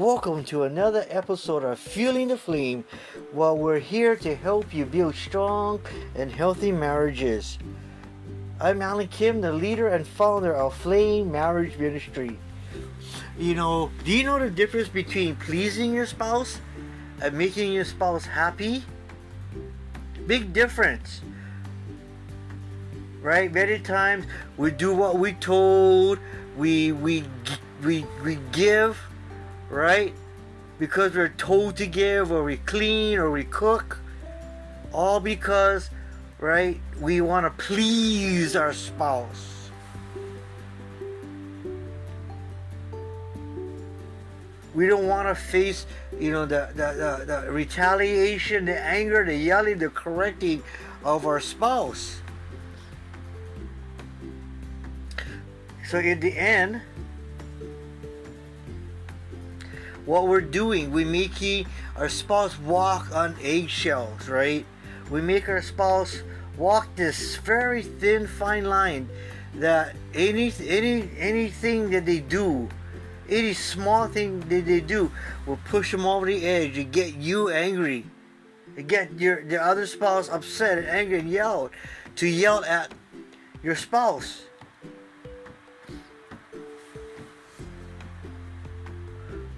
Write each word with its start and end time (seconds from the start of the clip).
Welcome 0.00 0.44
to 0.44 0.62
another 0.62 1.04
episode 1.10 1.62
of 1.62 1.78
Fueling 1.78 2.28
the 2.28 2.38
Flame. 2.38 2.86
Well, 3.34 3.58
we're 3.58 3.80
here 3.80 4.16
to 4.16 4.34
help 4.34 4.72
you 4.72 4.86
build 4.86 5.14
strong 5.14 5.82
and 6.14 6.32
healthy 6.32 6.72
marriages. 6.72 7.58
I'm 8.58 8.80
Alan 8.80 9.08
Kim, 9.08 9.42
the 9.42 9.52
leader 9.52 9.88
and 9.88 10.06
founder 10.06 10.56
of 10.56 10.74
Flame 10.74 11.30
Marriage 11.30 11.76
Ministry. 11.76 12.38
You 13.38 13.54
know, 13.54 13.90
do 14.02 14.12
you 14.12 14.24
know 14.24 14.38
the 14.38 14.48
difference 14.48 14.88
between 14.88 15.36
pleasing 15.36 15.92
your 15.92 16.06
spouse 16.06 16.62
and 17.20 17.36
making 17.36 17.70
your 17.70 17.84
spouse 17.84 18.24
happy? 18.24 18.82
Big 20.26 20.54
difference. 20.54 21.20
Right? 23.20 23.52
Many 23.52 23.80
times 23.80 24.24
we 24.56 24.70
do 24.70 24.94
what 24.94 25.18
we 25.18 25.34
told, 25.34 26.18
we 26.56 26.90
we 26.90 27.24
we 27.84 28.06
we 28.24 28.38
give, 28.52 28.96
right? 29.70 30.12
Because 30.78 31.14
we're 31.14 31.28
told 31.28 31.76
to 31.76 31.86
give 31.86 32.30
or 32.32 32.44
we 32.44 32.56
clean 32.58 33.18
or 33.18 33.30
we 33.30 33.44
cook. 33.44 33.98
All 34.92 35.20
because, 35.20 35.88
right, 36.38 36.80
we 37.00 37.20
want 37.20 37.46
to 37.46 37.64
please 37.64 38.56
our 38.56 38.72
spouse. 38.72 39.70
We 44.74 44.86
don't 44.86 45.08
want 45.08 45.28
to 45.28 45.34
face, 45.34 45.86
you 46.18 46.30
know, 46.30 46.46
the, 46.46 46.68
the, 46.74 47.24
the, 47.26 47.42
the 47.42 47.52
retaliation, 47.52 48.64
the 48.66 48.80
anger, 48.80 49.24
the 49.24 49.34
yelling, 49.36 49.78
the 49.78 49.90
correcting 49.90 50.62
of 51.04 51.26
our 51.26 51.40
spouse. 51.40 52.20
So 55.88 55.98
in 55.98 56.20
the 56.20 56.36
end, 56.36 56.82
what 60.06 60.28
we're 60.28 60.40
doing, 60.40 60.90
we 60.90 61.04
making 61.04 61.66
our 61.96 62.08
spouse 62.08 62.58
walk 62.58 63.14
on 63.14 63.36
eggshells, 63.42 64.28
right? 64.28 64.64
We 65.10 65.20
make 65.20 65.48
our 65.48 65.62
spouse 65.62 66.22
walk 66.56 66.94
this 66.96 67.36
very 67.36 67.82
thin, 67.82 68.26
fine 68.26 68.64
line 68.64 69.08
that 69.56 69.96
any 70.14 70.52
any 70.66 71.10
anything 71.18 71.90
that 71.90 72.06
they 72.06 72.20
do, 72.20 72.68
any 73.28 73.52
small 73.52 74.06
thing 74.06 74.40
that 74.48 74.66
they 74.66 74.80
do, 74.80 75.10
will 75.46 75.58
push 75.64 75.90
them 75.90 76.06
over 76.06 76.26
the 76.26 76.46
edge 76.46 76.78
and 76.78 76.92
get 76.92 77.14
you 77.14 77.48
angry, 77.50 78.06
and 78.76 78.88
get 78.88 79.12
your 79.18 79.44
the 79.44 79.62
other 79.62 79.86
spouse 79.86 80.28
upset 80.28 80.78
and 80.78 80.86
angry 80.86 81.18
and 81.18 81.30
yell, 81.30 81.70
to 82.16 82.26
yell 82.26 82.64
at 82.64 82.92
your 83.62 83.74
spouse. 83.74 84.42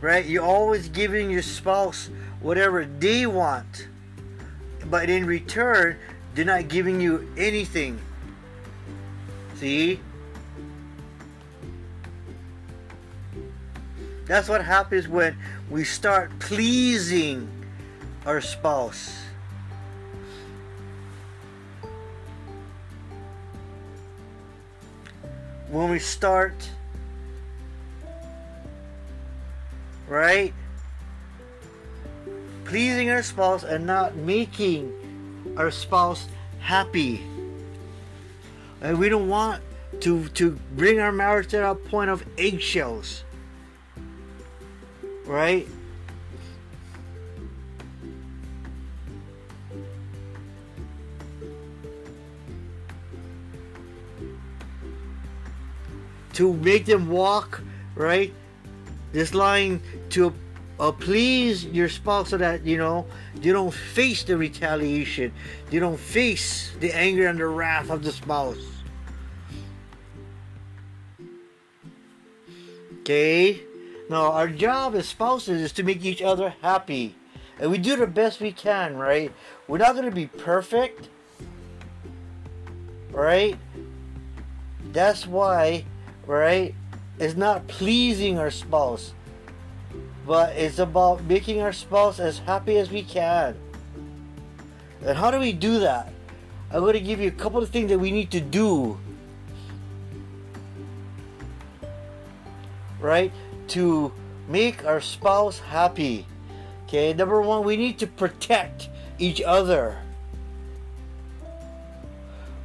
Right? 0.03 0.27
You're 0.27 0.45
always 0.45 0.89
giving 0.89 1.31
your 1.31 1.43
spouse 1.43 2.11
whatever 2.41 2.85
they 2.85 3.25
want, 3.25 3.87
but 4.85 5.09
in 5.09 5.25
return, 5.25 5.97
they're 6.35 6.45
not 6.45 6.69
giving 6.69 7.01
you 7.01 7.33
anything. 7.39 7.99
See? 9.57 10.01
That's 14.27 14.49
what 14.49 14.65
happens 14.65 15.07
when 15.09 15.37
we 15.71 15.85
start 15.85 16.37
pleasing 16.41 17.49
our 18.27 18.41
spouse. 18.41 19.21
When 25.71 25.91
we 25.91 26.01
start 26.01 26.69
right? 30.23 30.55
Pleasing 32.65 33.11
our 33.11 33.25
spouse 33.25 33.65
and 33.65 33.85
not 33.85 34.15
making 34.15 34.95
our 35.57 35.73
spouse 35.73 36.29
happy. 36.61 37.27
And 38.81 39.01
we 39.01 39.09
don't 39.09 39.29
want 39.29 39.61
to 40.03 40.29
to 40.39 40.53
bring 40.77 41.01
our 41.01 41.11
marriage 41.11 41.49
to 41.49 41.57
that 41.57 41.85
point 41.87 42.09
of 42.09 42.25
eggshells. 42.39 43.25
Right? 45.27 45.67
To 56.35 56.53
make 56.55 56.87
them 56.87 57.11
walk, 57.11 57.61
right? 57.97 58.33
This 59.13 59.35
line 59.35 59.83
to 60.11 60.33
uh, 60.81 60.91
please 60.91 61.65
your 61.67 61.89
spouse 61.89 62.31
so 62.31 62.39
that 62.39 62.65
you 62.65 62.79
know 62.79 63.07
you 63.41 63.53
don't 63.53 63.73
face 63.73 64.25
the 64.25 64.37
retaliation, 64.37 65.33
you 65.71 65.81
don't 65.81 66.01
face 66.01 66.73
the 66.81 66.93
anger 66.93 67.29
and 67.29 67.39
the 67.39 67.47
wrath 67.47 67.91
of 67.91 68.03
the 68.03 68.13
spouse. 68.13 68.57
Okay, 73.01 73.61
now 74.09 74.33
our 74.33 74.49
job 74.49 74.95
as 74.95 75.09
spouses 75.09 75.61
is 75.61 75.73
to 75.73 75.83
make 75.83 76.05
each 76.05 76.23
other 76.23 76.55
happy, 76.63 77.15
and 77.61 77.71
we 77.71 77.79
do 77.79 77.97
the 77.97 78.07
best 78.07 78.41
we 78.41 78.53
can. 78.53 78.97
Right? 78.97 79.33
We're 79.69 79.79
not 79.79 79.93
going 79.93 80.07
to 80.07 80.15
be 80.15 80.27
perfect. 80.27 81.09
Right? 83.11 83.59
That's 84.91 85.27
why, 85.27 85.85
right? 86.27 86.75
It's 87.23 87.37
not 87.37 87.69
pleasing 87.69 88.37
our 88.41 88.51
spouse, 88.51 89.15
but 90.27 90.57
it's 90.57 90.81
about 90.81 91.23
making 91.23 91.63
our 91.63 91.73
spouse 91.73 92.19
as 92.19 92.41
happy 92.41 92.79
as 92.79 92.91
we 92.91 93.05
can. 93.05 93.55
And 95.07 95.17
how 95.17 95.31
do 95.31 95.39
we 95.39 95.53
do 95.53 95.79
that? 95.79 96.13
I'm 96.73 96.81
going 96.81 96.95
to 96.95 97.01
give 97.01 97.21
you 97.21 97.29
a 97.29 97.39
couple 97.39 97.63
of 97.63 97.71
things 97.71 97.91
that 97.91 97.99
we 98.01 98.11
need 98.11 98.33
to 98.33 98.41
do. 98.41 98.99
Right? 102.99 103.31
To 103.69 104.11
make 104.49 104.85
our 104.85 105.01
spouse 105.01 105.61
happy. 105.61 106.27
Okay, 106.89 107.13
number 107.13 107.41
one, 107.41 107.63
we 107.63 107.77
need 107.77 108.01
to 108.01 108.09
protect 108.09 108.89
each 109.21 109.41
other. 109.41 109.97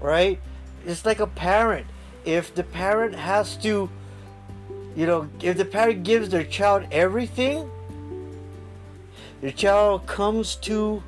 Right? 0.01 0.39
It's 0.83 1.05
like 1.05 1.19
a 1.19 1.27
parent. 1.27 1.85
If 2.25 2.55
the 2.55 2.63
parent 2.63 3.13
has 3.13 3.55
to 3.57 3.91
you 4.97 5.05
know, 5.05 5.29
if 5.43 5.57
the 5.57 5.63
parent 5.63 6.03
gives 6.03 6.29
their 6.29 6.43
child 6.43 6.87
everything, 6.91 7.69
the 9.41 9.51
child 9.51 10.07
comes 10.07 10.55
to 10.55 11.03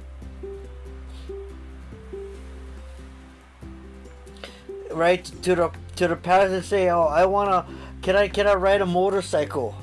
right 4.92 5.26
to 5.26 5.56
the 5.56 5.72
to 5.96 6.08
the 6.08 6.16
parents 6.16 6.54
and 6.54 6.64
say, 6.64 6.88
"Oh, 6.92 7.06
I 7.06 7.26
wanna, 7.26 7.66
can 8.04 8.16
I 8.16 8.28
can 8.28 8.46
I 8.46 8.54
ride 8.54 8.82
a 8.82 8.86
motorcycle?" 8.86 9.74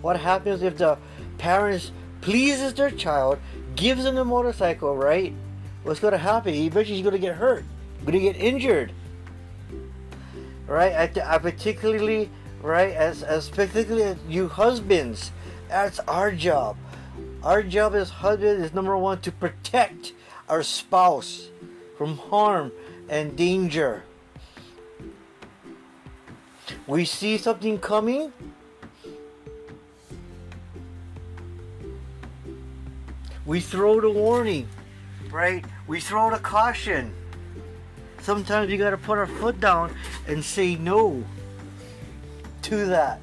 What 0.00 0.20
happens 0.20 0.62
if 0.62 0.78
the 0.78 0.96
parents 1.36 1.90
pleases 2.20 2.74
their 2.74 2.92
child, 2.92 3.40
gives 3.74 4.04
them 4.04 4.14
the 4.14 4.24
motorcycle, 4.24 4.96
right? 4.96 5.34
What's 5.82 5.98
gonna 5.98 6.16
happen? 6.16 6.54
Eventually, 6.54 6.98
he's 6.98 7.04
gonna 7.04 7.18
get 7.18 7.34
hurt, 7.34 7.64
gonna 8.04 8.20
get 8.20 8.36
injured, 8.36 8.92
right? 10.68 10.92
I, 10.92 11.34
I 11.34 11.38
particularly 11.38 12.30
right? 12.64 12.94
As, 12.94 13.22
as 13.22 13.50
particularly 13.50 14.18
you 14.26 14.48
husbands, 14.48 15.30
that's 15.68 15.98
our 16.00 16.32
job. 16.32 16.76
Our 17.42 17.62
job 17.62 17.94
as 17.94 18.08
husband 18.08 18.64
is 18.64 18.72
number 18.72 18.96
one 18.96 19.20
to 19.20 19.30
protect 19.30 20.14
our 20.48 20.62
spouse 20.62 21.50
from 21.98 22.16
harm 22.16 22.72
and 23.08 23.36
danger. 23.36 24.02
We 26.86 27.04
see 27.04 27.36
something 27.36 27.78
coming. 27.78 28.32
We 33.44 33.60
throw 33.60 34.00
the 34.00 34.10
warning, 34.10 34.68
right? 35.30 35.62
We 35.86 36.00
throw 36.00 36.30
the 36.30 36.38
caution. 36.38 37.12
Sometimes 38.22 38.72
you 38.72 38.78
got 38.78 38.90
to 38.90 38.96
put 38.96 39.18
our 39.18 39.26
foot 39.26 39.60
down 39.60 39.94
and 40.26 40.42
say 40.42 40.76
no 40.76 41.22
to 42.64 42.86
that. 42.86 43.20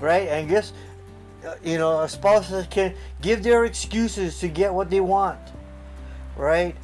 Right? 0.00 0.28
And 0.28 0.48
guess, 0.48 0.72
uh, 1.46 1.54
you 1.62 1.78
know, 1.78 2.06
spouses 2.06 2.66
can 2.68 2.94
give 3.20 3.42
their 3.42 3.64
excuses 3.64 4.38
to 4.40 4.48
get 4.48 4.72
what 4.72 4.90
they 4.90 5.00
want. 5.00 5.40
Right? 6.36 6.74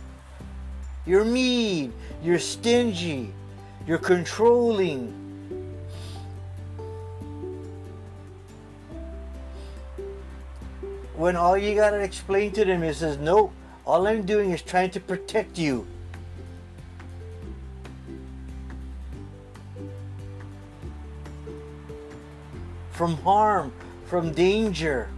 You're 1.06 1.24
mean. 1.24 1.92
You're 2.22 2.38
stingy. 2.38 3.32
You're 3.86 3.98
controlling 3.98 5.19
when 11.20 11.36
all 11.36 11.54
you 11.54 11.74
gotta 11.74 11.98
explain 11.98 12.50
to 12.50 12.64
them 12.64 12.82
is 12.82 12.96
says 12.96 13.18
nope 13.18 13.52
All 13.84 14.06
I'm 14.06 14.24
doing 14.24 14.52
is 14.52 14.62
trying 14.62 14.90
to 14.92 15.00
protect 15.00 15.58
you. 15.58 15.86
From 22.90 23.16
harm, 23.18 23.72
from 24.06 24.32
danger. 24.32 25.08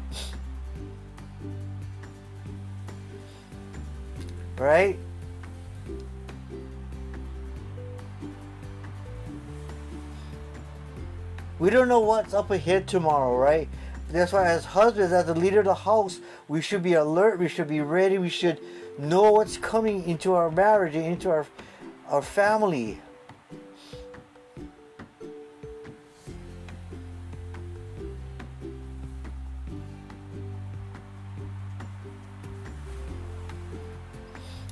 Right? 4.59 4.99
We 11.59 11.71
don't 11.71 11.89
know 11.89 12.01
what's 12.01 12.35
up 12.35 12.51
ahead 12.51 12.89
tomorrow, 12.89 13.37
right? 13.37 13.69
That's 14.13 14.31
why, 14.31 14.47
as 14.47 14.67
husbands, 14.67 15.11
as 15.11 15.25
the 15.25 15.35
leader 15.35 15.61
of 15.61 15.65
the 15.65 15.75
house, 15.75 16.21
we 16.47 16.61
should 16.61 16.83
be 16.83 16.93
alert. 16.93 17.39
We 17.39 17.49
should 17.49 17.67
be 17.67 17.81
ready. 17.81 18.19
We 18.19 18.29
should 18.29 18.61
know 18.99 19.33
what's 19.33 19.57
coming 19.57 20.05
into 20.05 20.35
our 20.35 20.51
marriage 20.51 20.95
and 20.95 21.07
into 21.07 21.31
our 21.31 21.47
our 22.09 22.21
family. 22.21 23.01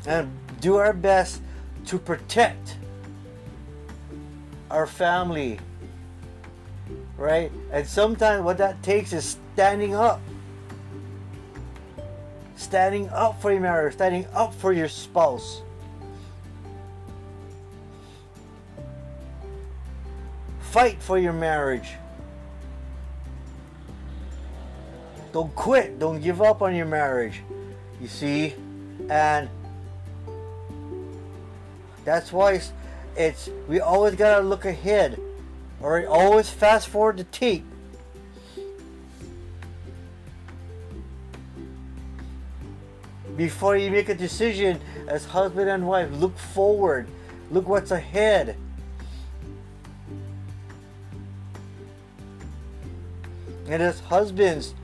And 0.07 0.31
do 0.61 0.77
our 0.77 0.93
best 0.93 1.41
to 1.87 1.99
protect 1.99 2.77
our 4.71 4.87
family 4.87 5.61
right? 7.21 7.53
And 7.71 7.87
sometimes 7.87 8.43
what 8.43 8.59
that 8.59 8.83
takes 8.83 9.13
is 9.13 9.37
standing 9.53 9.95
up. 9.95 10.21
Standing 12.57 13.09
up 13.11 13.41
for 13.41 13.53
your 13.53 13.61
marriage, 13.61 13.95
standing 13.95 14.27
up 14.33 14.55
for 14.55 14.73
your 14.73 14.89
spouse. 14.89 15.63
Fight 20.61 21.01
for 21.01 21.19
your 21.19 21.33
marriage. 21.33 21.91
Don't 25.33 25.55
quit. 25.55 25.99
Don't 25.99 26.21
give 26.21 26.41
up 26.41 26.63
on 26.63 26.75
your 26.75 26.87
marriage. 26.87 27.43
You 28.01 28.09
see? 28.09 28.55
And 29.11 29.49
that's 32.05 32.33
why 32.33 32.61
it's, 33.17 33.51
we 33.69 33.81
always 33.81 34.15
got 34.15 34.39
to 34.39 34.45
look 34.45 34.65
ahead 34.65 35.21
Alright, 35.83 36.07
always 36.07 36.51
fast 36.51 36.89
forward 36.89 37.17
the 37.17 37.25
tape. 37.25 37.65
Before 43.37 43.75
you 43.79 43.91
make 43.91 44.11
a 44.11 44.15
decision 44.15 44.79
as 45.09 45.25
husband 45.25 45.71
and 45.71 45.89
wife, 45.89 46.11
look 46.13 46.37
forward. 46.37 47.09
Look 47.51 47.67
what's 47.67 47.91
ahead. 47.91 48.59
And 53.67 53.83
as 53.83 54.01
husbands, 54.01 54.75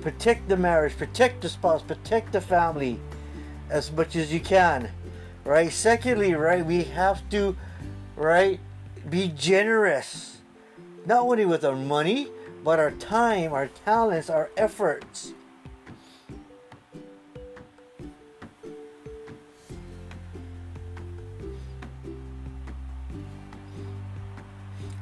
protect 0.00 0.48
the 0.48 0.56
marriage, 0.56 0.96
protect 0.96 1.42
the 1.42 1.50
spouse, 1.50 1.82
protect 1.82 2.32
the 2.32 2.40
family 2.40 2.98
as 3.68 3.92
much 3.92 4.16
as 4.16 4.32
you 4.32 4.40
can. 4.40 4.88
Right? 5.44 5.70
Secondly, 5.70 6.32
right, 6.32 6.64
we 6.64 6.84
have 6.84 7.28
to, 7.30 7.54
right, 8.16 8.58
be 9.10 9.28
generous 9.28 10.35
not 11.06 11.20
only 11.20 11.46
with 11.46 11.64
our 11.64 11.76
money, 11.76 12.28
but 12.64 12.80
our 12.80 12.90
time, 12.90 13.52
our 13.52 13.68
talents, 13.68 14.28
our 14.28 14.50
efforts. 14.56 15.32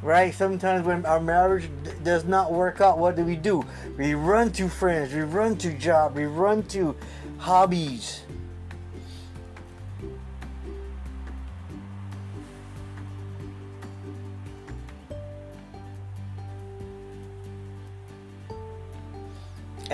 Right? 0.03 0.35
Sometimes 0.35 0.85
when 0.85 1.07
our 1.07 1.19
marriage 1.19 1.71
d- 1.83 1.91
does 2.03 2.27
not 2.27 2.53
work 2.53 2.83
out, 2.83 2.99
what 2.99 3.17
do 3.17 3.25
we 3.25 3.37
do? 3.37 3.65
We 3.97 4.13
run 4.13 4.53
to 4.53 4.69
friends, 4.69 5.15
we 5.15 5.23
run 5.23 5.57
to 5.57 5.73
job, 5.73 6.15
we 6.15 6.27
run 6.27 6.65
to 6.65 6.95
hobbies. 7.39 8.21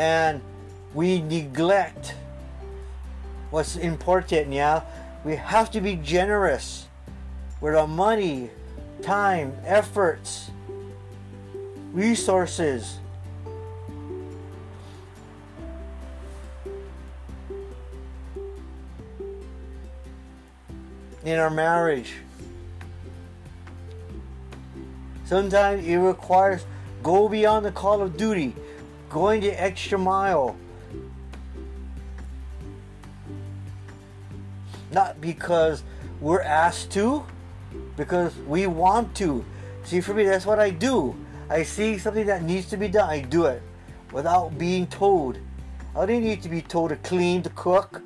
And 0.00 0.40
we 0.94 1.20
neglect 1.20 2.14
what's 3.50 3.76
important, 3.76 4.50
yeah? 4.50 4.80
We 5.26 5.36
have 5.36 5.70
to 5.72 5.82
be 5.82 5.96
generous 5.96 6.88
with 7.60 7.74
our 7.74 7.86
money, 7.86 8.48
time, 9.02 9.52
efforts, 9.66 10.50
resources. 11.92 12.98
In 21.22 21.38
our 21.38 21.50
marriage. 21.50 22.14
Sometimes 25.26 25.86
it 25.86 25.96
requires 25.96 26.64
go 27.02 27.28
beyond 27.28 27.66
the 27.66 27.72
call 27.72 28.00
of 28.00 28.16
duty 28.16 28.54
going 29.10 29.42
the 29.42 29.52
extra 29.62 29.98
mile. 29.98 30.56
Not 34.90 35.20
because 35.20 35.82
we're 36.20 36.40
asked 36.40 36.90
to, 36.92 37.24
because 37.96 38.34
we 38.48 38.66
want 38.66 39.14
to. 39.16 39.44
See, 39.84 40.00
for 40.00 40.14
me, 40.14 40.24
that's 40.24 40.46
what 40.46 40.58
I 40.58 40.70
do. 40.70 41.14
I 41.50 41.64
see 41.64 41.98
something 41.98 42.26
that 42.26 42.42
needs 42.42 42.70
to 42.70 42.76
be 42.76 42.88
done, 42.88 43.10
I 43.10 43.20
do 43.20 43.44
it 43.44 43.62
without 44.12 44.56
being 44.58 44.86
told. 44.86 45.38
I 45.96 46.06
don't 46.06 46.22
need 46.22 46.42
to 46.42 46.48
be 46.48 46.62
told 46.62 46.90
to 46.90 46.96
clean, 46.96 47.42
to 47.42 47.50
cook, 47.50 48.02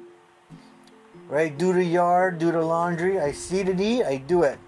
right? 1.28 1.56
Do 1.56 1.72
the 1.72 1.84
yard, 1.84 2.38
do 2.38 2.50
the 2.50 2.62
laundry. 2.62 3.20
I 3.20 3.32
see 3.32 3.62
the 3.62 3.74
need, 3.74 4.04
I 4.04 4.16
do 4.16 4.42
it. 4.42 4.58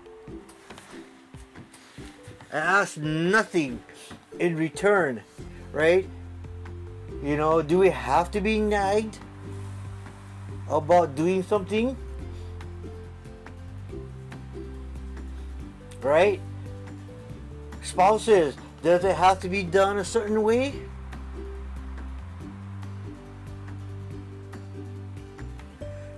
I 2.52 2.58
ask 2.58 2.96
nothing 2.96 3.82
in 4.38 4.56
return, 4.56 5.22
right? 5.72 6.08
You 7.26 7.36
know, 7.36 7.60
do 7.60 7.78
we 7.78 7.90
have 7.90 8.30
to 8.30 8.40
be 8.40 8.60
nagged 8.60 9.18
about 10.70 11.16
doing 11.16 11.42
something? 11.42 11.96
Right? 16.00 16.40
Spouses, 17.82 18.54
does 18.80 19.04
it 19.04 19.16
have 19.16 19.40
to 19.40 19.48
be 19.48 19.64
done 19.64 19.98
a 19.98 20.04
certain 20.04 20.40
way? 20.44 20.72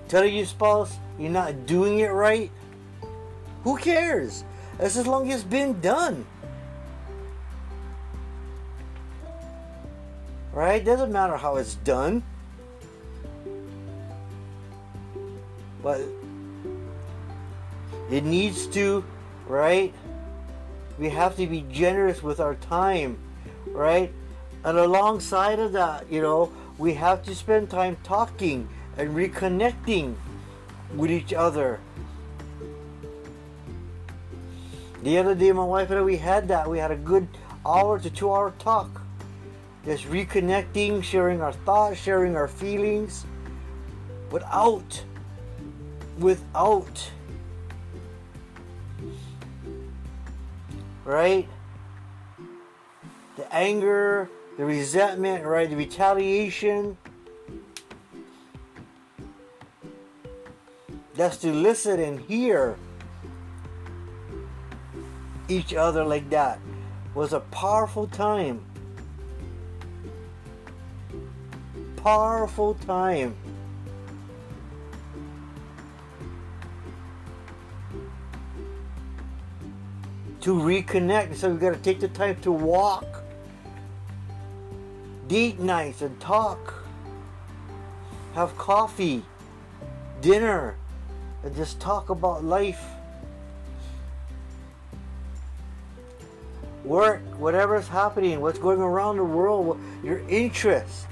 Telling 0.08 0.36
your 0.36 0.44
spouse 0.44 0.94
you're 1.18 1.30
not 1.30 1.64
doing 1.64 2.00
it 2.00 2.12
right? 2.12 2.50
Who 3.64 3.78
cares? 3.78 4.44
As 4.78 5.06
long 5.06 5.32
as 5.32 5.40
it's 5.40 5.44
been 5.48 5.80
done. 5.80 6.26
Right? 10.58 10.84
Doesn't 10.84 11.12
matter 11.12 11.36
how 11.36 11.54
it's 11.54 11.76
done. 11.76 12.24
But 15.84 16.00
it 18.10 18.24
needs 18.24 18.66
to, 18.74 19.04
right? 19.46 19.94
We 20.98 21.10
have 21.10 21.36
to 21.36 21.46
be 21.46 21.64
generous 21.70 22.24
with 22.24 22.40
our 22.40 22.56
time, 22.56 23.18
right? 23.68 24.12
And 24.64 24.76
alongside 24.76 25.60
of 25.60 25.70
that, 25.74 26.10
you 26.10 26.20
know, 26.20 26.50
we 26.76 26.94
have 26.94 27.22
to 27.26 27.36
spend 27.36 27.70
time 27.70 27.96
talking 28.02 28.68
and 28.96 29.14
reconnecting 29.14 30.16
with 30.96 31.12
each 31.12 31.32
other. 31.32 31.78
The 35.04 35.18
other 35.18 35.36
day, 35.36 35.52
my 35.52 35.62
wife 35.62 35.90
and 35.90 36.00
I, 36.00 36.02
we 36.02 36.16
had 36.16 36.48
that. 36.48 36.68
We 36.68 36.78
had 36.78 36.90
a 36.90 36.96
good 36.96 37.28
hour 37.64 38.00
to 38.00 38.10
two 38.10 38.32
hour 38.32 38.52
talk 38.58 39.02
just 39.88 40.04
reconnecting, 40.11 41.02
sharing 41.02 41.40
our 41.40 41.54
thoughts, 41.54 41.99
sharing 41.99 42.37
our 42.37 42.47
feelings 42.47 43.25
without, 44.30 45.02
without, 46.18 47.11
right? 51.07 51.49
The 53.38 53.50
anger, 53.54 54.28
the 54.59 54.66
resentment, 54.66 55.47
right? 55.47 55.71
The 55.71 55.76
retaliation. 55.76 56.99
Just 61.16 61.40
to 61.40 61.52
listen 61.54 61.99
and 61.99 62.21
hear 62.21 62.76
each 65.49 65.73
other 65.73 66.04
like 66.04 66.28
that 66.28 66.61
was 67.14 67.33
a 67.33 67.40
powerful 67.40 68.07
time. 68.07 68.67
powerful 72.08 72.72
time. 72.72 73.36
To 80.40 80.54
reconnect, 80.54 81.36
so 81.36 81.50
we 81.50 81.58
got 81.58 81.74
to 81.74 81.80
take 81.80 82.00
the 82.00 82.08
time 82.08 82.40
to 82.40 82.50
walk, 82.50 83.04
date 85.26 85.60
nights, 85.60 86.00
and 86.00 86.18
talk, 86.18 86.82
have 88.34 88.56
coffee, 88.56 89.22
dinner, 90.22 90.76
and 91.42 91.54
just 91.54 91.78
talk 91.78 92.08
about 92.08 92.42
life. 92.42 92.82
work, 96.84 97.20
whatever's 97.38 97.86
happening, 97.86 98.40
what's 98.40 98.58
going 98.58 98.80
around 98.80 99.18
the 99.18 99.24
world, 99.24 99.78
your 100.02 100.20
interests 100.28 101.06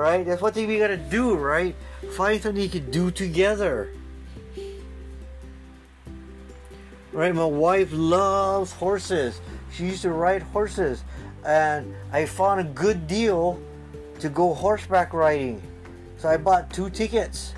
right? 0.00 0.24
That's 0.24 0.40
what 0.40 0.56
we 0.56 0.78
gotta 0.78 0.96
do, 0.96 1.34
right? 1.34 1.76
Find 2.16 2.40
something 2.40 2.62
you 2.62 2.70
can 2.70 2.90
do 2.90 3.10
together. 3.10 3.92
Right, 7.12 7.34
my 7.34 7.44
wife 7.44 7.90
loves 7.92 8.72
horses. 8.72 9.42
She 9.74 9.84
used 9.84 10.02
to 10.02 10.12
ride 10.12 10.42
horses, 10.42 11.04
and 11.44 11.94
I 12.12 12.24
found 12.24 12.60
a 12.60 12.64
good 12.64 13.06
deal 13.06 13.60
to 14.20 14.30
go 14.30 14.54
horseback 14.54 15.12
riding. 15.12 15.60
So 16.16 16.30
I 16.30 16.38
bought 16.38 16.72
two 16.72 16.88
tickets 16.88 17.52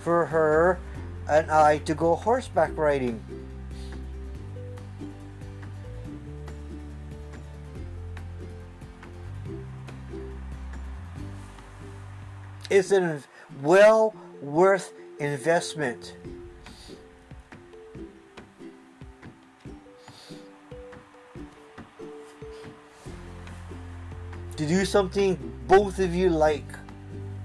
for 0.00 0.26
her 0.26 0.78
and 1.28 1.50
I 1.50 1.78
to 1.78 1.94
go 1.94 2.14
horseback 2.14 2.76
riding. 2.76 3.20
It's 12.68 12.90
a 12.92 13.22
well 13.62 14.14
worth 14.42 14.92
investment. 15.18 16.14
to 24.56 24.66
do 24.66 24.84
something 24.86 25.36
both 25.66 25.98
of 25.98 26.14
you 26.14 26.30
like 26.30 26.64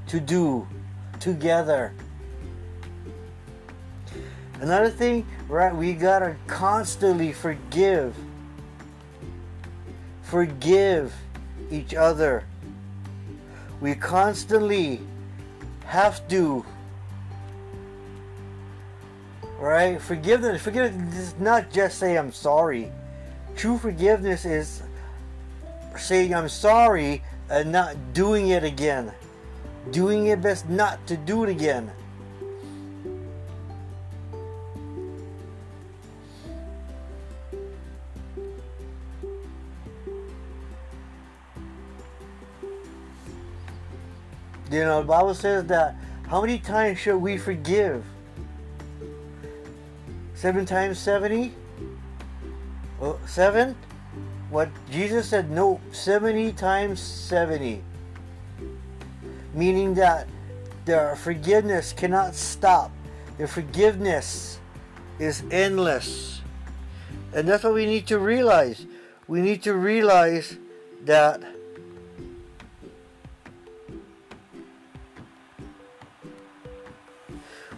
to 0.07 0.19
do 0.19 0.67
together. 1.19 1.93
Another 4.61 4.89
thing, 4.89 5.25
right, 5.49 5.75
we 5.75 5.93
gotta 5.93 6.35
constantly 6.47 7.33
forgive. 7.33 8.15
Forgive 10.21 11.13
each 11.69 11.93
other. 11.93 12.45
We 13.81 13.95
constantly 13.95 15.01
have 15.91 16.23
to 16.27 16.65
right 19.59 20.01
forgiveness 20.01 20.61
forgiveness 20.61 21.15
is 21.15 21.35
not 21.39 21.69
just 21.69 21.99
say 21.99 22.17
i'm 22.17 22.31
sorry 22.31 22.89
true 23.55 23.77
forgiveness 23.77 24.45
is 24.45 24.81
saying 25.97 26.33
I'm 26.33 26.49
sorry 26.49 27.23
and 27.49 27.71
not 27.71 28.13
doing 28.13 28.49
it 28.49 28.63
again. 28.63 29.11
Doing 29.91 30.27
your 30.27 30.37
best 30.37 30.69
not 30.69 31.05
to 31.07 31.17
do 31.17 31.43
it 31.43 31.49
again. 31.49 31.91
You 44.71 44.85
know, 44.85 45.01
the 45.01 45.07
Bible 45.07 45.33
says 45.33 45.65
that 45.65 45.95
how 46.27 46.39
many 46.39 46.57
times 46.57 46.97
should 46.97 47.17
we 47.17 47.37
forgive? 47.37 48.05
Seven 50.33 50.65
times 50.65 50.97
70? 50.97 51.53
Oh, 53.01 53.19
seven? 53.27 53.75
What 54.49 54.69
Jesus 54.89 55.27
said, 55.27 55.51
no, 55.51 55.81
70 55.91 56.53
times 56.53 57.01
70. 57.01 57.83
Meaning 59.53 59.93
that 59.95 60.27
their 60.85 61.17
forgiveness 61.17 61.91
cannot 61.91 62.33
stop. 62.33 62.91
Their 63.37 63.47
forgiveness 63.47 64.59
is 65.19 65.43
endless. 65.51 66.41
And 67.33 67.45
that's 67.45 67.65
what 67.65 67.73
we 67.73 67.85
need 67.85 68.07
to 68.07 68.19
realize. 68.19 68.85
We 69.27 69.41
need 69.41 69.63
to 69.63 69.73
realize 69.73 70.57
that 71.03 71.41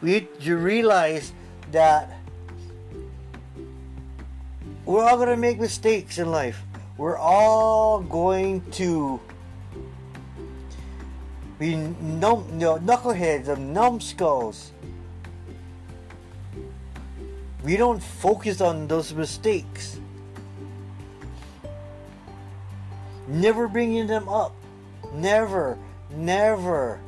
we 0.04 0.28
to 0.42 0.58
realize 0.58 1.32
that 1.72 2.12
we're 4.86 5.02
all 5.02 5.16
going 5.16 5.30
to 5.30 5.38
make 5.38 5.60
mistakes 5.60 6.18
in 6.18 6.30
life. 6.30 6.62
We're 6.98 7.18
all 7.18 8.02
going 8.02 8.70
to 8.72 9.20
be 11.58 11.76
num- 11.76 12.46
you 12.52 12.60
know, 12.60 12.78
knuckleheads 12.80 13.48
and 13.48 13.74
numbskulls. 13.74 14.74
We 17.64 17.78
don't 17.78 18.04
focus 18.04 18.60
on 18.60 18.90
those 18.90 19.14
mistakes. 19.14 19.98
Never 23.30 23.70
bringing 23.70 24.06
them 24.08 24.28
up. 24.28 24.54
Never, 25.14 25.78
never. 26.12 27.00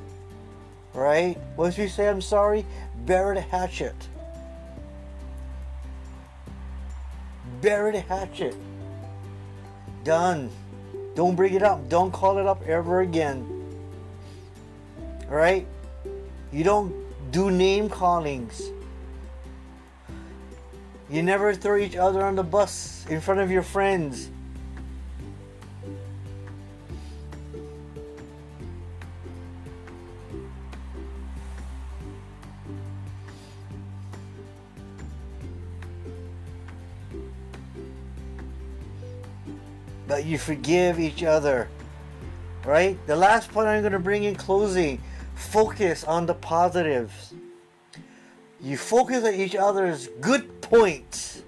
Right? 0.95 1.37
Once 1.57 1.77
you 1.77 1.87
say 1.89 2.07
I'm 2.07 2.21
sorry, 2.21 2.65
bury 3.05 3.35
the 3.35 3.41
hatchet. 3.41 3.95
bury 7.65 7.93
the 7.93 8.01
hatchet. 8.01 8.55
Done. 10.03 10.51
Don't 11.15 11.35
bring 11.35 11.55
it 11.55 11.63
up. 11.63 11.89
Don't 11.89 12.11
call 12.11 12.37
it 12.37 12.45
up 12.45 12.61
ever 12.67 13.01
again. 13.01 13.43
Alright? 15.27 15.65
You 16.51 16.63
don't 16.63 16.93
do 17.31 17.49
name 17.49 17.89
callings. 17.89 18.69
You 21.09 21.23
never 21.23 21.55
throw 21.55 21.77
each 21.77 21.95
other 21.95 22.23
on 22.23 22.35
the 22.35 22.43
bus 22.43 23.03
in 23.09 23.19
front 23.19 23.39
of 23.39 23.49
your 23.49 23.63
friends. 23.63 24.29
But 40.07 40.25
you 40.25 40.37
forgive 40.37 40.99
each 40.99 41.23
other. 41.23 41.67
Right? 42.65 42.97
The 43.07 43.15
last 43.15 43.51
point 43.51 43.67
I'm 43.67 43.81
going 43.81 43.93
to 43.93 43.99
bring 43.99 44.23
in 44.23 44.35
closing 44.35 45.01
focus 45.35 46.03
on 46.03 46.25
the 46.25 46.33
positives. 46.33 47.33
You 48.61 48.77
focus 48.77 49.23
on 49.23 49.33
each 49.35 49.55
other's 49.55 50.07
good 50.21 50.61
points, 50.61 51.43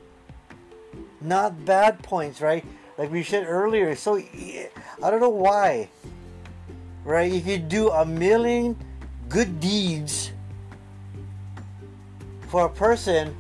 not 1.22 1.66
bad 1.66 2.04
points, 2.04 2.42
right? 2.42 2.64
Like 2.98 3.12
we 3.12 3.24
said 3.24 3.46
earlier. 3.48 3.96
So 3.96 4.16
eh, 4.16 4.68
I 5.02 5.10
don't 5.10 5.22
know 5.22 5.30
why, 5.30 5.90
right? 7.04 7.32
If 7.32 7.48
you 7.48 7.58
do 7.58 7.90
a 7.90 8.06
million 8.06 8.76
good 9.30 9.60
deeds 9.60 10.32
for 12.50 12.66
a 12.66 12.70
person, 12.70 13.36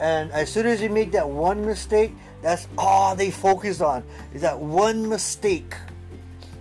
and 0.00 0.30
as 0.32 0.50
soon 0.50 0.66
as 0.66 0.80
you 0.80 0.90
make 0.90 1.12
that 1.12 1.28
one 1.28 1.64
mistake, 1.64 2.12
that's 2.42 2.68
all 2.76 3.16
they 3.16 3.30
focus 3.30 3.80
on 3.80 4.04
is 4.32 4.42
that 4.42 4.58
one 4.58 5.08
mistake 5.08 5.74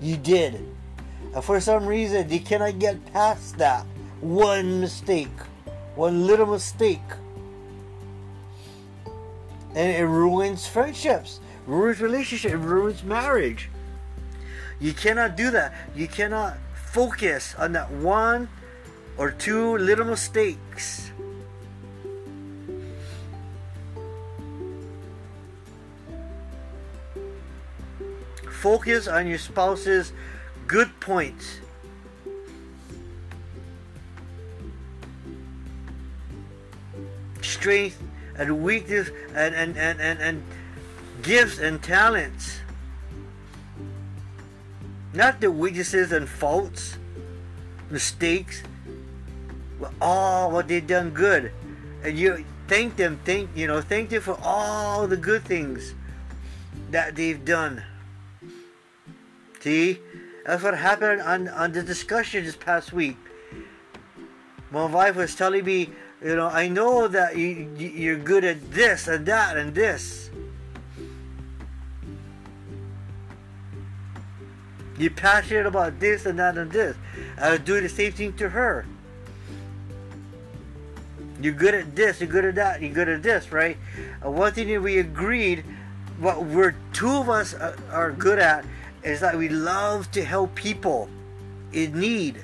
you 0.01 0.17
did. 0.17 0.55
And 1.33 1.43
for 1.43 1.59
some 1.59 1.85
reason, 1.85 2.27
they 2.27 2.39
cannot 2.39 2.79
get 2.79 3.13
past 3.13 3.57
that 3.57 3.85
one 4.21 4.81
mistake, 4.81 5.29
one 5.95 6.25
little 6.25 6.47
mistake. 6.47 7.01
And 9.75 9.95
it 9.95 10.05
ruins 10.05 10.65
friendships, 10.67 11.39
ruins 11.67 12.01
relationships, 12.01 12.55
ruins 12.55 13.03
marriage. 13.03 13.69
You 14.79 14.93
cannot 14.93 15.37
do 15.37 15.51
that. 15.51 15.75
You 15.95 16.07
cannot 16.07 16.57
focus 16.73 17.53
on 17.59 17.73
that 17.73 17.91
one 17.91 18.49
or 19.17 19.31
two 19.31 19.77
little 19.77 20.05
mistakes 20.05 21.11
Focus 28.67 29.07
on 29.07 29.27
your 29.27 29.37
spouse's 29.37 30.11
good 30.67 30.91
points. 30.99 31.61
Strength 37.41 38.03
and 38.37 38.61
weakness 38.61 39.09
and, 39.33 39.55
and, 39.55 39.77
and, 39.77 40.01
and, 40.01 40.19
and 40.19 40.43
gifts 41.21 41.59
and 41.59 41.81
talents. 41.81 42.59
Not 45.13 45.39
the 45.39 45.49
weaknesses 45.49 46.11
and 46.11 46.27
faults, 46.27 46.97
mistakes, 47.89 48.63
but 49.79 49.93
all 50.01 50.51
what 50.51 50.67
they've 50.67 50.85
done 50.85 51.11
good. 51.11 51.53
And 52.03 52.19
you 52.19 52.43
thank 52.67 52.97
them, 52.97 53.17
thank 53.23 53.49
you 53.55 53.65
know, 53.65 53.79
thank 53.79 54.09
them 54.09 54.21
for 54.21 54.37
all 54.43 55.07
the 55.07 55.15
good 55.15 55.45
things 55.45 55.95
that 56.91 57.15
they've 57.15 57.45
done. 57.45 57.81
See, 59.67 59.99
that's 60.45 60.63
what 60.63 60.77
happened 60.77 61.19
on 61.19 61.49
on 61.49 61.73
the 61.73 61.83
discussion 61.83 62.45
this 62.45 62.55
past 62.55 62.93
week. 62.93 63.17
My 64.71 64.85
wife 64.85 65.17
was 65.17 65.35
telling 65.35 65.65
me, 65.65 65.89
you 66.23 66.37
know, 66.37 66.47
I 66.47 66.69
know 66.69 67.09
that 67.09 67.35
you 67.35 67.67
you're 67.77 68.15
good 68.15 68.45
at 68.45 68.71
this 68.71 69.09
and 69.09 69.25
that 69.25 69.57
and 69.57 69.75
this. 69.75 70.29
You're 74.97 75.11
passionate 75.11 75.65
about 75.65 75.99
this 75.99 76.25
and 76.25 76.39
that 76.39 76.57
and 76.57 76.71
this. 76.71 76.95
I 77.37 77.51
was 77.51 77.59
doing 77.59 77.83
the 77.83 77.89
same 77.89 78.13
thing 78.13 78.31
to 78.37 78.47
her. 78.47 78.85
You're 81.41 81.59
good 81.59 81.75
at 81.75 81.93
this, 81.93 82.21
you're 82.21 82.29
good 82.29 82.45
at 82.45 82.55
that, 82.55 82.81
you're 82.81 82.93
good 82.93 83.09
at 83.09 83.21
this, 83.21 83.51
right? 83.51 83.75
Uh, 84.25 84.31
one 84.31 84.53
thing 84.53 84.69
that 84.69 84.81
we 84.81 84.99
agreed, 84.99 85.65
what 86.19 86.45
we're 86.45 86.73
two 86.93 87.11
of 87.11 87.29
us 87.29 87.53
uh, 87.53 87.75
are 87.91 88.13
good 88.13 88.39
at, 88.39 88.63
is 89.03 89.19
that 89.19 89.37
we 89.37 89.49
love 89.49 90.11
to 90.11 90.23
help 90.23 90.55
people 90.55 91.09
in 91.71 91.99
need. 91.99 92.43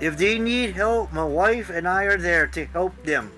If 0.00 0.18
they 0.18 0.38
need 0.38 0.74
help, 0.74 1.12
my 1.12 1.24
wife 1.24 1.70
and 1.70 1.88
I 1.88 2.04
are 2.04 2.18
there 2.18 2.46
to 2.48 2.66
help 2.66 3.00
them. 3.04 3.30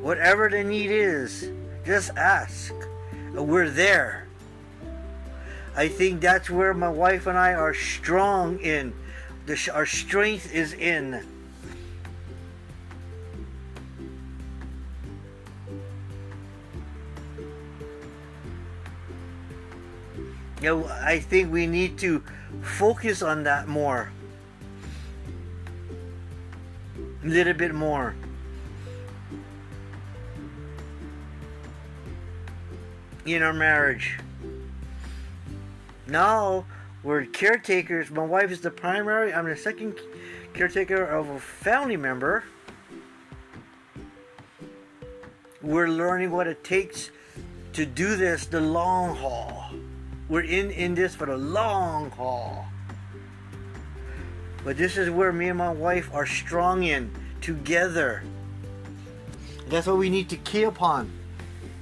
Whatever 0.00 0.48
the 0.48 0.64
need 0.64 0.90
is, 0.90 1.50
just 1.84 2.10
ask. 2.16 2.74
We're 3.32 3.70
there. 3.70 4.26
I 5.76 5.88
think 5.88 6.20
that's 6.20 6.50
where 6.50 6.74
my 6.74 6.88
wife 6.88 7.26
and 7.26 7.38
I 7.38 7.54
are 7.54 7.72
strong 7.72 8.58
in. 8.58 8.92
The, 9.46 9.70
our 9.72 9.86
strength 9.86 10.52
is 10.52 10.72
in. 10.72 11.24
You 20.62 20.68
know, 20.68 20.86
I 20.86 21.18
think 21.18 21.52
we 21.52 21.66
need 21.66 21.98
to 21.98 22.22
focus 22.62 23.20
on 23.20 23.42
that 23.42 23.66
more. 23.66 24.12
A 27.24 27.26
little 27.26 27.54
bit 27.54 27.74
more. 27.74 28.14
in 33.24 33.42
our 33.42 33.52
marriage. 33.52 34.18
Now 36.08 36.64
we're 37.02 37.24
caretakers. 37.26 38.10
My 38.10 38.24
wife 38.24 38.50
is 38.50 38.60
the 38.60 38.70
primary. 38.70 39.32
I'm 39.32 39.48
the 39.48 39.56
second 39.56 39.94
caretaker 40.54 41.04
of 41.04 41.28
a 41.28 41.38
family 41.38 41.96
member. 41.96 42.44
We're 45.62 45.88
learning 45.88 46.32
what 46.32 46.48
it 46.48 46.64
takes 46.64 47.10
to 47.74 47.86
do 47.86 48.16
this 48.16 48.46
the 48.46 48.60
long 48.60 49.16
haul. 49.16 49.70
We're 50.32 50.40
in 50.40 50.70
in 50.70 50.94
this 50.94 51.14
for 51.14 51.26
the 51.26 51.36
long 51.36 52.10
haul. 52.12 52.64
But 54.64 54.78
this 54.78 54.96
is 54.96 55.10
where 55.10 55.30
me 55.30 55.50
and 55.50 55.58
my 55.58 55.70
wife 55.70 56.08
are 56.14 56.24
strong 56.24 56.84
in 56.84 57.14
together. 57.42 58.22
That's 59.68 59.86
what 59.86 59.98
we 59.98 60.08
need 60.08 60.30
to 60.30 60.38
key 60.38 60.62
upon, 60.62 61.12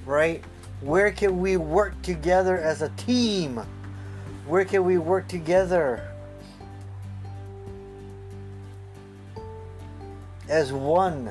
right? 0.04 0.42
Where 0.80 1.12
can 1.12 1.38
we 1.38 1.58
work 1.58 2.02
together 2.02 2.58
as 2.58 2.82
a 2.82 2.88
team? 2.96 3.60
Where 4.48 4.64
can 4.64 4.84
we 4.84 4.98
work 4.98 5.28
together 5.28 6.12
as 10.48 10.72
one? 10.72 11.30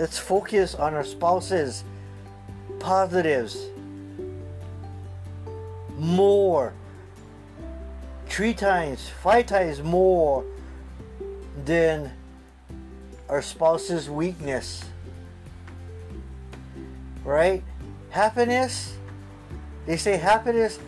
Let's 0.00 0.18
focus 0.18 0.74
on 0.74 0.94
our 0.94 1.04
spouses' 1.04 1.84
positives 2.78 3.66
more. 5.98 6.72
Three 8.26 8.54
times, 8.54 9.10
five 9.22 9.44
times 9.44 9.82
more 9.82 10.46
than 11.66 12.10
our 13.28 13.42
spouse's 13.42 14.08
weakness. 14.08 14.82
Right? 17.22 17.62
Happiness, 18.08 18.96
they 19.84 19.98
say 19.98 20.16
happiness, 20.16 20.78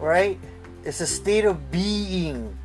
right? 0.00 0.38
It's 0.84 1.02
a 1.02 1.06
state 1.06 1.44
of 1.44 1.70
being. 1.70 2.56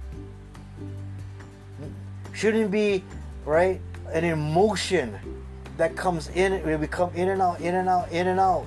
Shouldn't 2.31 2.71
be, 2.71 3.03
right? 3.43 3.81
An 4.13 4.23
emotion 4.23 5.19
that 5.77 5.95
comes 5.95 6.29
in, 6.29 6.79
we 6.79 6.88
come 6.88 7.12
in 7.15 7.29
and 7.29 7.41
out, 7.41 7.60
in 7.62 7.75
and 7.75 7.89
out, 7.89 8.12
in 8.12 8.27
and 8.27 8.39
out. 8.39 8.65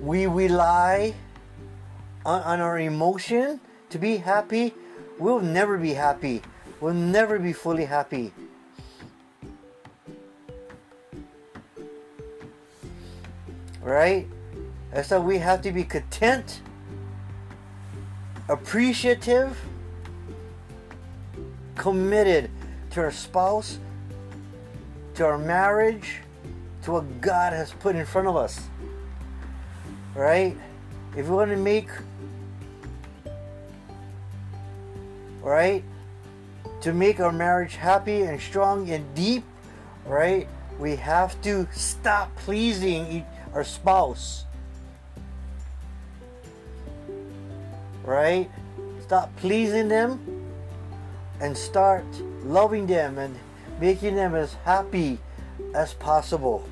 We 0.00 0.26
rely 0.26 1.14
on, 2.24 2.42
on 2.42 2.60
our 2.60 2.78
emotion 2.78 3.60
to 3.90 3.98
be 3.98 4.16
happy, 4.16 4.74
we'll 5.18 5.40
never 5.40 5.76
be 5.76 5.94
happy. 5.94 6.42
We'll 6.80 6.94
never 6.94 7.38
be 7.38 7.52
fully 7.52 7.84
happy. 7.84 8.32
Right? 13.82 14.26
And 14.92 15.04
so 15.04 15.20
we 15.20 15.38
have 15.38 15.60
to 15.62 15.72
be 15.72 15.84
content, 15.84 16.62
appreciative, 18.48 19.58
committed 21.76 22.50
to 22.90 23.00
our 23.00 23.10
spouse, 23.10 23.78
to 25.14 25.24
our 25.24 25.38
marriage, 25.38 26.18
to 26.82 26.92
what 26.92 27.20
God 27.20 27.52
has 27.52 27.72
put 27.72 27.96
in 27.96 28.04
front 28.04 28.28
of 28.28 28.36
us. 28.36 28.60
Right? 30.14 30.56
If 31.16 31.28
we 31.28 31.36
want 31.36 31.50
to 31.50 31.56
make 31.56 31.88
right? 35.42 35.82
To 36.82 36.92
make 36.92 37.20
our 37.20 37.32
marriage 37.32 37.76
happy 37.76 38.22
and 38.22 38.40
strong 38.40 38.88
and 38.90 39.14
deep, 39.14 39.44
right? 40.06 40.48
We 40.78 40.96
have 40.96 41.40
to 41.42 41.68
stop 41.72 42.34
pleasing 42.36 43.24
our 43.52 43.64
spouse. 43.64 44.44
Right? 48.04 48.50
Stop 49.02 49.34
pleasing 49.36 49.88
them 49.88 50.20
and 51.40 51.56
start 51.56 52.04
loving 52.52 52.86
them 52.86 53.18
and 53.18 53.34
making 53.80 54.14
them 54.16 54.34
as 54.34 54.54
happy 54.64 55.18
as 55.74 55.94
possible. 55.94 56.64